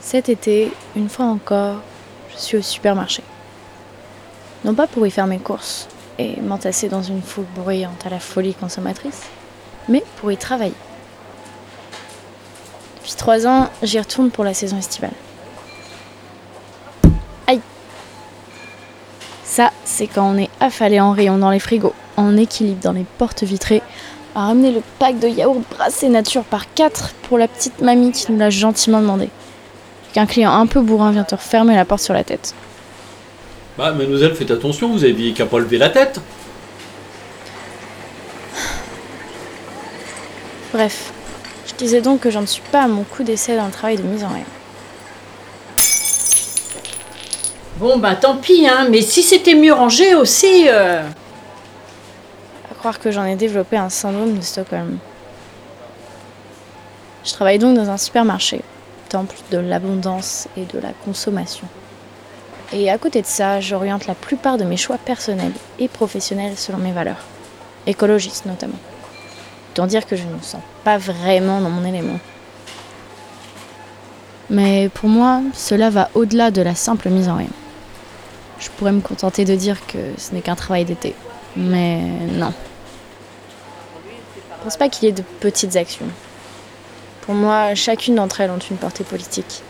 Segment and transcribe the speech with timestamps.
[0.00, 1.76] Cet été, une fois encore,
[2.32, 3.22] je suis au supermarché.
[4.64, 5.88] Non pas pour y faire mes courses
[6.18, 9.22] et m'entasser dans une foule bruyante à la folie consommatrice,
[9.88, 10.74] mais pour y travailler.
[12.96, 15.12] Depuis trois ans, j'y retourne pour la saison estivale.
[17.46, 17.60] Aïe
[19.44, 23.06] Ça, c'est quand on est affalé en rayon dans les frigos, en équilibre dans les
[23.18, 23.82] portes vitrées,
[24.34, 28.32] à ramener le pack de yaourt brassé nature par quatre pour la petite mamie qui
[28.32, 29.28] nous l'a gentiment demandé.
[30.12, 32.54] Qu'un client un peu bourrin vient te refermer la porte sur la tête.
[33.78, 36.20] Bah, mademoiselle, faites attention, vous avez qu'à pas lever la tête.
[40.72, 41.12] Bref,
[41.66, 44.02] je disais donc que j'en suis pas à mon coup d'essai dans le travail de
[44.02, 44.44] mise en rayon.
[47.78, 50.66] Bon, bah tant pis, hein, mais si c'était mieux rangé aussi.
[50.68, 51.02] euh,
[52.70, 54.98] À croire que j'en ai développé un syndrome de Stockholm.
[57.24, 58.60] Je travaille donc dans un supermarché,
[59.10, 61.66] temple de l'abondance et de la consommation.
[62.72, 66.78] Et à côté de ça, j'oriente la plupart de mes choix personnels et professionnels selon
[66.78, 67.24] mes valeurs,
[67.86, 68.78] écologistes notamment.
[69.72, 72.18] Autant dire que je ne me sens pas vraiment dans mon élément.
[74.48, 77.50] Mais pour moi, cela va au-delà de la simple mise en rayon.
[78.58, 81.14] Je pourrais me contenter de dire que ce n'est qu'un travail d'été.
[81.56, 82.00] Mais
[82.32, 82.52] non.
[84.58, 86.06] Je pense pas qu'il y ait de petites actions.
[87.30, 89.62] Pour moi, chacune d'entre elles ont une portée politique.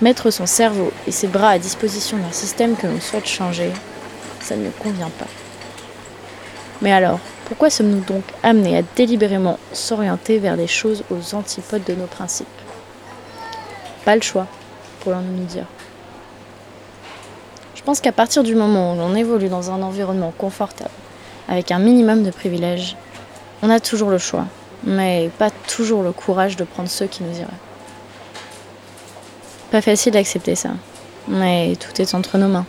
[0.00, 3.70] Mettre son cerveau et ses bras à disposition d'un système que l'on souhaite changer,
[4.40, 5.26] ça ne me convient pas.
[6.80, 11.94] Mais alors, pourquoi sommes-nous donc amenés à délibérément s'orienter vers des choses aux antipodes de
[11.94, 12.46] nos principes?
[14.06, 14.46] Pas le choix,
[15.00, 15.66] pourrions nous dire.
[17.74, 20.88] Je pense qu'à partir du moment où l'on évolue dans un environnement confortable,
[21.46, 22.96] avec un minimum de privilèges,
[23.60, 24.46] on a toujours le choix,
[24.84, 27.48] mais pas toujours le courage de prendre ceux qui nous iraient.
[29.70, 30.70] Pas facile d'accepter ça,
[31.28, 32.66] mais tout est entre nos mains.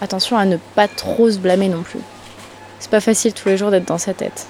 [0.00, 2.00] Attention à ne pas trop se blâmer non plus.
[2.78, 4.46] C'est pas facile tous les jours d'être dans sa tête.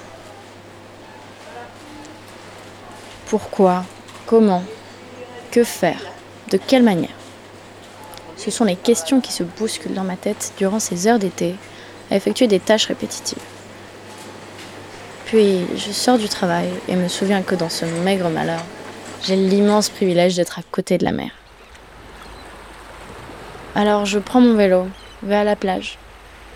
[3.27, 3.85] Pourquoi?
[4.25, 4.63] Comment?
[5.51, 6.01] Que faire?
[6.51, 7.15] De quelle manière?
[8.35, 11.55] Ce sont les questions qui se bousculent dans ma tête durant ces heures d'été
[12.11, 13.37] à effectuer des tâches répétitives.
[15.27, 18.61] Puis je sors du travail et me souviens que dans ce maigre malheur,
[19.25, 21.31] j'ai l'immense privilège d'être à côté de la mer.
[23.75, 24.87] Alors je prends mon vélo,
[25.23, 25.97] vais à la plage,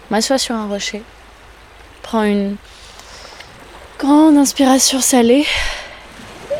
[0.10, 1.04] m'assois sur un rocher,
[2.02, 2.56] prends une
[4.00, 5.46] grande inspiration salée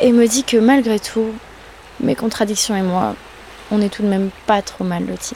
[0.02, 1.32] et me dis que malgré tout,
[1.98, 3.16] mes contradictions et moi,
[3.70, 5.34] on est tout de même pas trop mal lotis.